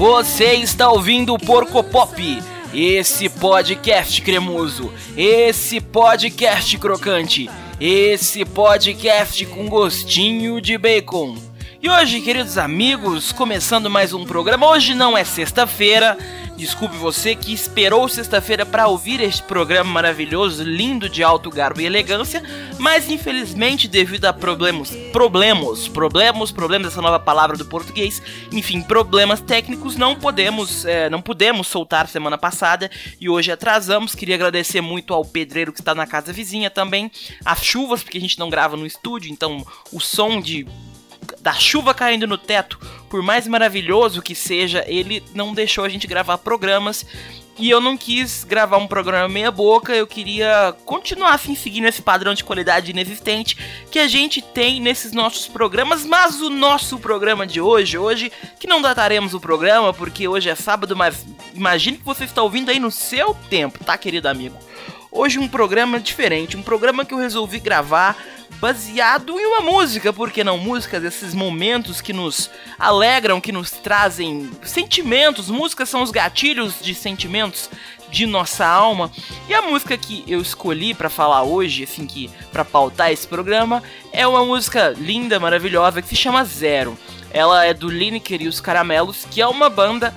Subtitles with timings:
[0.00, 9.68] Você está ouvindo o Porco Pop, esse podcast cremoso, esse podcast crocante, esse podcast com
[9.68, 11.36] gostinho de bacon.
[11.82, 14.70] E hoje, queridos amigos, começando mais um programa.
[14.70, 16.16] Hoje não é sexta-feira.
[16.60, 21.86] Desculpe você que esperou sexta-feira para ouvir este programa maravilhoso, lindo de alto garbo e
[21.86, 22.42] elegância,
[22.78, 28.20] mas infelizmente devido a problemas, problemas, problemas, problemas essa nova palavra do português,
[28.52, 34.14] enfim, problemas técnicos, não podemos, é, não pudemos soltar semana passada e hoje atrasamos.
[34.14, 37.10] Queria agradecer muito ao pedreiro que está na casa vizinha também,
[37.42, 40.66] as chuvas porque a gente não grava no estúdio, então o som de
[41.40, 42.78] da chuva caindo no teto,
[43.08, 47.04] por mais maravilhoso que seja, ele não deixou a gente gravar programas.
[47.58, 52.00] E eu não quis gravar um programa meia boca, eu queria continuar assim seguindo esse
[52.00, 53.54] padrão de qualidade inexistente
[53.90, 58.66] que a gente tem nesses nossos programas, mas o nosso programa de hoje, hoje que
[58.66, 62.78] não dataremos o programa porque hoje é sábado, mas imagine que você está ouvindo aí
[62.78, 64.56] no seu tempo, tá, querido amigo?
[65.12, 68.16] Hoje um programa diferente, um programa que eu resolvi gravar
[68.58, 74.50] baseado em uma música, porque não músicas, esses momentos que nos alegram, que nos trazem
[74.62, 75.48] sentimentos.
[75.48, 77.70] Músicas são os gatilhos de sentimentos
[78.10, 79.10] de nossa alma.
[79.48, 83.82] E a música que eu escolhi para falar hoje, assim que para pautar esse programa,
[84.12, 86.98] é uma música linda, maravilhosa que se chama Zero.
[87.32, 90.12] Ela é do Lineker e os Caramelos, que é uma banda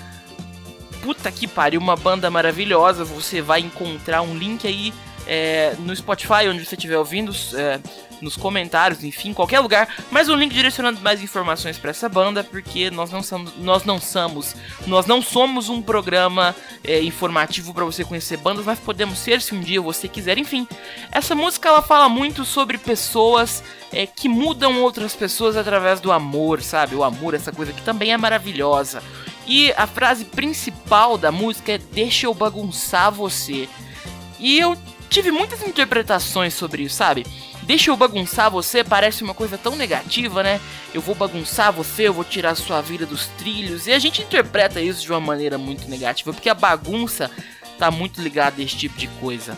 [1.01, 3.03] puta que pariu, uma banda maravilhosa.
[3.05, 4.93] Você vai encontrar um link aí
[5.27, 7.33] é, no Spotify, onde você estiver ouvindo.
[7.55, 7.79] É,
[8.23, 12.89] nos comentários, enfim, qualquer lugar, mas um link direcionando mais informações para essa banda, porque
[12.89, 14.55] nós não somos, nós não somos,
[14.87, 19.53] nós não somos um programa é, informativo para você conhecer bandas, mas podemos ser se
[19.53, 20.37] um dia você quiser.
[20.37, 20.67] Enfim,
[21.11, 23.61] essa música ela fala muito sobre pessoas
[23.91, 26.95] é, que mudam outras pessoas através do amor, sabe?
[26.95, 29.03] O amor, essa coisa que também é maravilhosa.
[29.45, 33.67] E a frase principal da música é Deixa eu bagunçar você.
[34.39, 34.77] E eu
[35.13, 37.23] tive muitas interpretações sobre isso, sabe?
[37.61, 40.59] Deixa eu bagunçar você parece uma coisa tão negativa, né?
[40.91, 43.85] Eu vou bagunçar você, eu vou tirar sua vida dos trilhos.
[43.85, 47.29] E a gente interpreta isso de uma maneira muito negativa, porque a bagunça
[47.77, 49.55] tá muito ligada a esse tipo de coisa.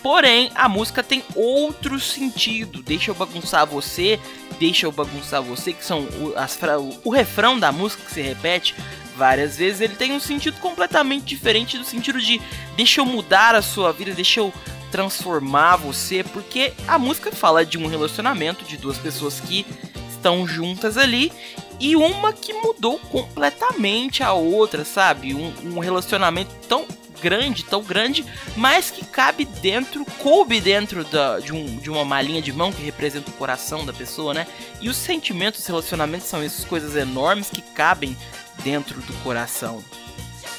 [0.00, 2.80] Porém, a música tem outro sentido.
[2.80, 4.20] Deixa eu bagunçar você,
[4.58, 6.58] deixa eu bagunçar você, que são o, as,
[7.04, 8.74] o refrão da música que se repete
[9.16, 12.40] várias vezes, ele tem um sentido completamente diferente do sentido de
[12.76, 14.52] deixa eu mudar a sua vida, deixa eu
[14.92, 19.66] transformar você, porque a música fala de um relacionamento de duas pessoas que
[20.08, 21.32] estão juntas ali
[21.80, 25.34] e uma que mudou completamente a outra, sabe?
[25.34, 26.86] Um, um relacionamento tão
[27.20, 28.24] grande, tão grande,
[28.56, 32.82] mas que cabe dentro, coube dentro da, de, um, de uma malinha de mão que
[32.82, 34.46] representa o coração da pessoa, né?
[34.80, 38.16] E os sentimentos, os relacionamentos são essas coisas enormes que cabem
[38.62, 39.84] dentro do coração.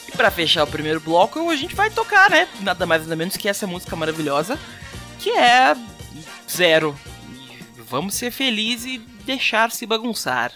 [0.07, 2.47] E para fechar o primeiro bloco, a gente vai tocar, né?
[2.61, 4.59] Nada mais nada menos que essa música maravilhosa,
[5.19, 5.75] que é
[6.49, 6.97] Zero.
[7.77, 10.51] Vamos ser felizes e deixar se bagunçar.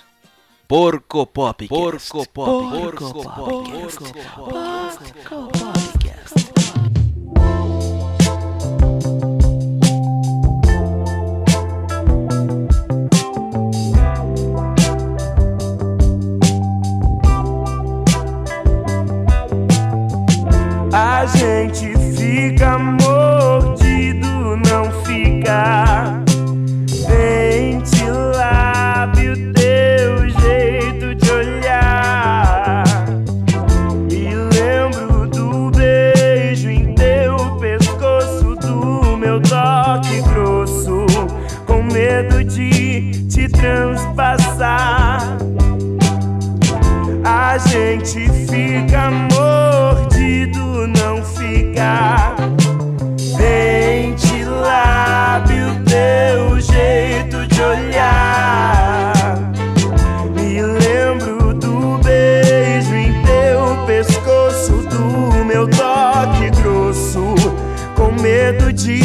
[0.73, 1.67] Porco Pop.
[1.67, 2.45] Porco Pop.
[2.71, 3.35] Porco Pop.
[3.35, 4.49] Porco Pop.
[4.49, 6.02] Porco Pop.
[39.63, 41.05] Toque grosso,
[41.65, 45.37] com medo de te transpassar.
[47.23, 52.35] A gente fica mordido, não fica.
[53.37, 54.53] Ventilável
[55.85, 59.13] teu jeito de olhar.
[60.35, 67.33] Me lembro do beijo em teu pescoço, do meu toque grosso,
[67.95, 69.02] com medo de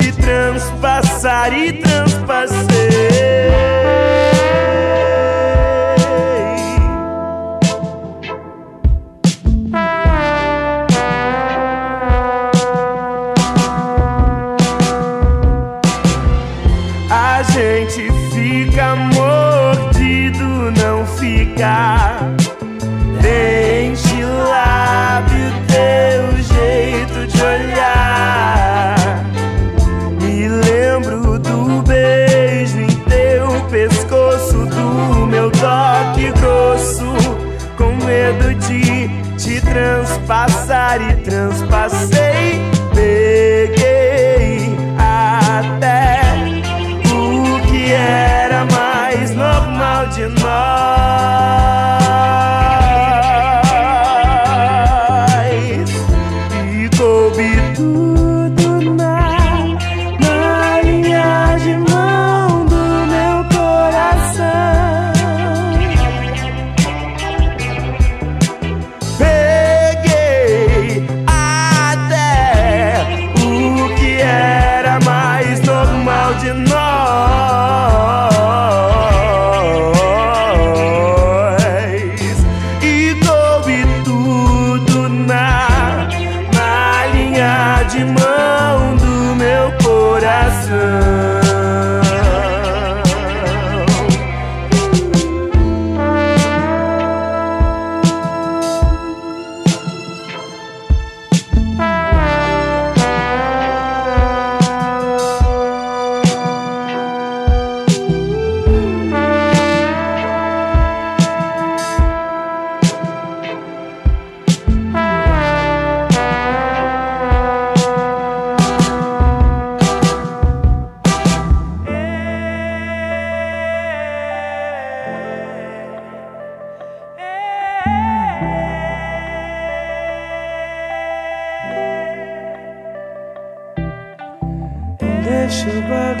[0.00, 3.79] te transpassar e transpassei.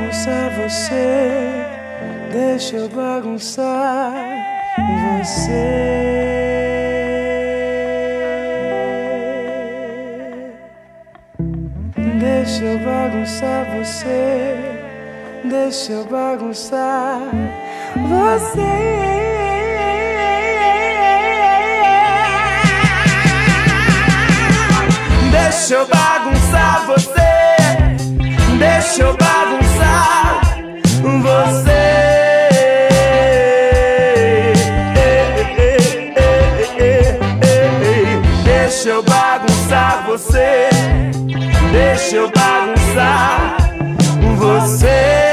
[0.00, 1.66] Bagunçar você,
[2.32, 4.12] deixa eu bagunçar
[5.20, 6.00] você.
[12.18, 14.56] Deixa eu bagunçar você,
[15.44, 17.20] deixa eu bagunçar
[18.08, 18.60] você.
[25.30, 27.10] Deixa eu bagunçar você.
[28.58, 29.39] Deixa eu bagunçar
[31.20, 32.10] você.
[38.44, 40.70] Deixa eu bagunçar você.
[41.72, 43.56] Deixa eu bagunçar
[44.36, 45.29] você.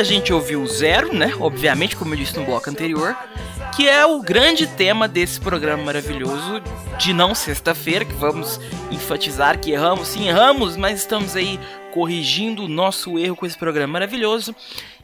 [0.00, 1.34] A gente ouviu Zero, né?
[1.38, 3.14] Obviamente, como eu disse no bloco anterior,
[3.76, 6.62] que é o grande tema desse programa maravilhoso
[6.98, 8.58] de não sexta-feira, que vamos
[8.90, 11.60] enfatizar que erramos, sim, erramos, mas estamos aí
[11.92, 14.54] corrigindo o nosso erro com esse programa maravilhoso.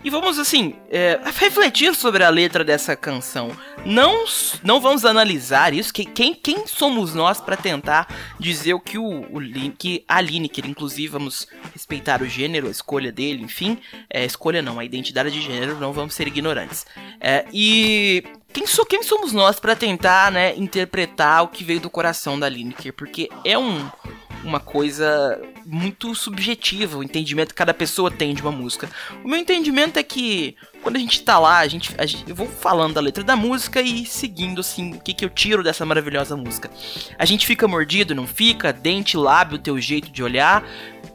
[0.05, 3.51] E vamos, assim, é, refletir sobre a letra dessa canção.
[3.85, 4.25] Não,
[4.63, 5.93] não vamos analisar isso.
[5.93, 8.07] Que, quem, quem somos nós para tentar
[8.39, 9.41] dizer o que o, o
[9.77, 13.79] que a Lineker, inclusive, vamos respeitar o gênero, a escolha dele, enfim.
[14.09, 16.87] É, escolha não, a identidade de gênero, não vamos ser ignorantes.
[17.21, 21.91] É, e quem, so, quem, somos nós para tentar, né, interpretar o que veio do
[21.91, 22.93] coração da Lineker?
[22.93, 23.91] Porque é um,
[24.47, 28.89] uma coisa muito subjetiva, o entendimento que cada pessoa tem de uma música.
[29.25, 32.35] O meu entendimento é que quando a gente tá lá, a gente, a gente, eu
[32.35, 35.85] vou falando da letra da música e seguindo assim, o que, que eu tiro dessa
[35.85, 36.71] maravilhosa música.
[37.19, 38.73] A gente fica mordido, não fica?
[38.73, 40.65] Dente, lábio, teu jeito de olhar.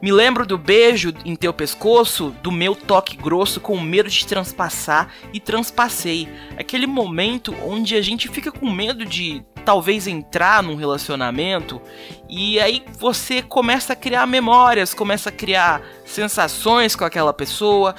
[0.01, 5.09] Me lembro do beijo em teu pescoço, do meu toque grosso com medo de transpassar
[5.31, 6.27] e transpassei.
[6.57, 11.81] Aquele momento onde a gente fica com medo de talvez entrar num relacionamento
[12.29, 17.95] e aí você começa a criar memórias, começa a criar sensações com aquela pessoa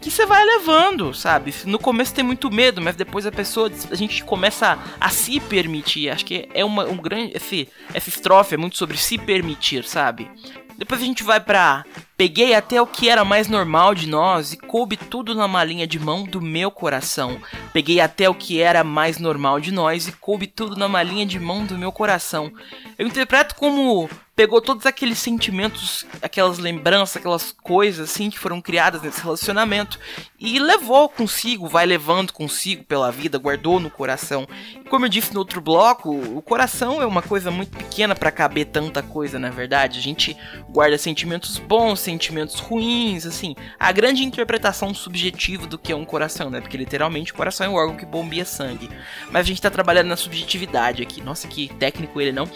[0.00, 1.52] que você vai levando, sabe?
[1.64, 5.40] No começo tem muito medo, mas depois a pessoa, a gente começa a, a se
[5.40, 6.10] permitir.
[6.10, 10.30] Acho que é uma, um grande, esse, essa estrofe é muito sobre se permitir, sabe?
[10.78, 11.84] Depois a gente vai pra
[12.16, 15.98] Peguei até o que era mais normal de nós e coube tudo na malinha de
[15.98, 17.38] mão do meu coração.
[17.74, 21.38] Peguei até o que era mais normal de nós e coube tudo na malinha de
[21.38, 22.50] mão do meu coração.
[22.98, 29.00] Eu interpreto como pegou todos aqueles sentimentos, aquelas lembranças, aquelas coisas assim que foram criadas
[29.00, 29.98] nesse relacionamento
[30.38, 34.46] e levou consigo, vai levando consigo pela vida, guardou no coração.
[34.74, 38.30] E como eu disse no outro bloco, o coração é uma coisa muito pequena para
[38.30, 39.98] caber tanta coisa, na verdade.
[39.98, 40.36] A gente
[40.68, 43.54] guarda sentimentos bons, sentimentos ruins, assim.
[43.80, 46.60] A grande interpretação subjetiva do que é um coração, né?
[46.60, 48.90] Porque literalmente o coração é um órgão que bombia sangue.
[49.30, 51.22] Mas a gente tá trabalhando na subjetividade aqui.
[51.22, 52.46] Nossa, que técnico ele não.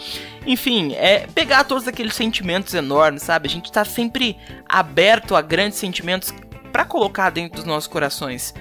[0.45, 3.47] Enfim, é pegar todos aqueles sentimentos enormes, sabe?
[3.47, 4.35] A gente tá sempre
[4.67, 6.33] aberto a grandes sentimentos
[6.69, 8.53] para colocar dentro dos nossos corações.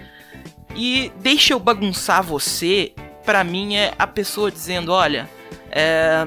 [0.76, 2.92] E deixa eu bagunçar você,
[3.24, 5.28] pra mim é a pessoa dizendo, olha,
[5.72, 6.24] é,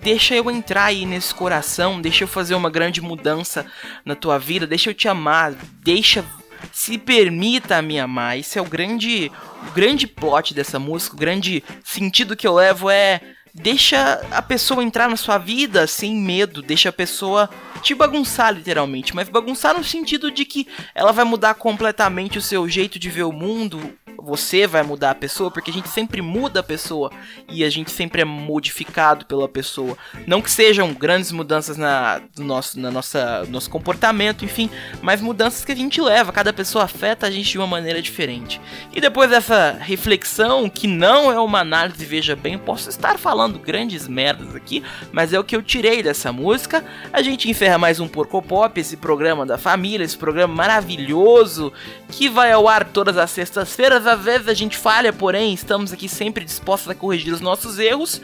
[0.00, 3.66] deixa eu entrar aí nesse coração, deixa eu fazer uma grande mudança
[4.02, 6.24] na tua vida, deixa eu te amar, deixa
[6.72, 8.38] se permita me amar.
[8.38, 9.30] Esse é o grande
[9.68, 13.20] o grande plot dessa música, o grande sentido que eu levo é
[13.58, 17.50] deixa a pessoa entrar na sua vida sem medo, deixa a pessoa
[17.82, 22.68] te bagunçar literalmente, mas bagunçar no sentido de que ela vai mudar completamente o seu
[22.68, 23.92] jeito de ver o mundo,
[24.28, 27.10] você vai mudar a pessoa, porque a gente sempre muda a pessoa
[27.48, 29.96] e a gente sempre é modificado pela pessoa.
[30.26, 34.68] Não que sejam grandes mudanças na, no nosso, na nossa, nosso comportamento, enfim,
[35.00, 36.30] mas mudanças que a gente leva.
[36.30, 38.60] Cada pessoa afeta a gente de uma maneira diferente.
[38.94, 44.06] E depois dessa reflexão, que não é uma análise, veja bem, posso estar falando grandes
[44.06, 46.84] merdas aqui, mas é o que eu tirei dessa música.
[47.12, 51.72] A gente encerra mais um Porco Pop, esse programa da família, esse programa maravilhoso
[52.10, 56.44] que vai ao ar todas as sextas-feiras vezes a gente falha, porém estamos aqui sempre
[56.44, 58.20] dispostos a corrigir os nossos erros.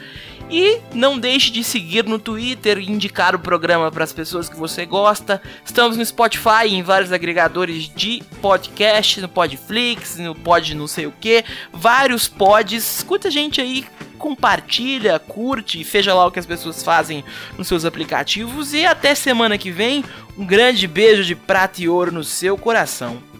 [0.49, 4.55] E não deixe de seguir no Twitter e indicar o programa para as pessoas que
[4.55, 5.41] você gosta.
[5.63, 11.13] Estamos no Spotify, em vários agregadores de podcast, no Podflix, no Pod não sei o
[11.19, 12.99] que, vários pods.
[12.99, 13.85] Escuta a gente aí,
[14.19, 17.23] compartilha, curte, seja lá o que as pessoas fazem
[17.57, 18.71] nos seus aplicativos.
[18.71, 20.05] E até semana que vem,
[20.37, 23.34] um grande beijo de prata e ouro no seu coração.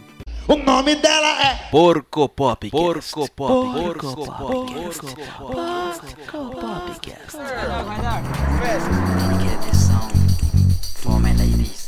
[0.48, 2.70] O nome dela é Porco Pop.
[2.70, 3.36] Porco Pop.
[3.36, 4.36] Porco Pop.
[4.36, 5.06] Porco
[6.60, 6.86] Pop.
[6.92, 7.18] Dedicate
[9.68, 10.12] this song
[11.02, 11.86] to all my ladies.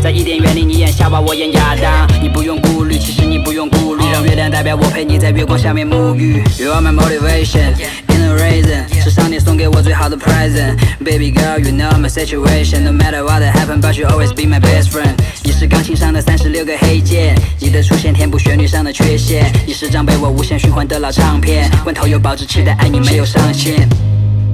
[0.02, 2.09] 在伊甸园里你演夏娃，我演亚当。
[2.23, 6.43] 你不用顾虑，其实你不用顾虑，让月亮代表我陪你在月光下面沐浴。
[6.59, 7.75] You are my motivation.
[8.09, 10.76] In a reason，是上帝送给我最好的 present。
[11.04, 12.83] Baby girl, you know my situation.
[12.85, 15.14] No matter what happen, but you always be my best friend.
[15.43, 19.52] 你是钢琴上的三十六个黑键，你的出现填补旋律上的缺陷。
[19.66, 23.88] 你是张被我无限循环的老唱片，罐头有保质期的爱你没有上限。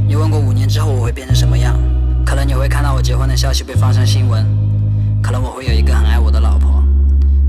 [0.08, 1.78] 你问过五年之后我会变成什么样？
[2.24, 4.44] 可能你会看到我结婚的消息被放上新闻，
[5.22, 6.82] 可能我会有一个很爱我的老婆，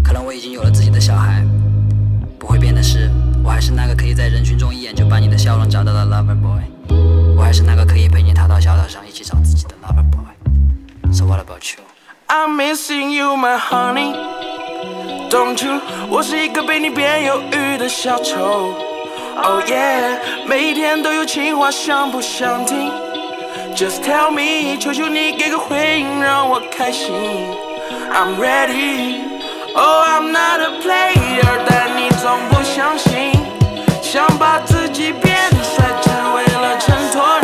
[0.03, 1.43] 可能我已经有了自己的小孩。
[2.39, 3.09] 不会变的是，
[3.43, 6.61] 我还是那个可以在人群中一眼就把你的笑容找到的 lover boy，
[7.37, 11.13] 我还是那个可以陪你逃到小岛上一起找自己的 lover boy。
[11.13, 14.15] So what about you？I'm missing you, my honey.
[15.29, 15.79] Don't you？
[16.09, 18.73] 我是一个被你变忧郁的小丑。
[19.43, 22.91] Oh yeah，每天都有情话，想不想听
[23.75, 27.11] ？Just tell me，求求你给个回应，让我开心。
[28.13, 29.21] I'm ready。
[29.73, 33.31] Oh, I'm not a player，但你总不相信，
[34.03, 37.39] 想把自己变帅，只为了衬托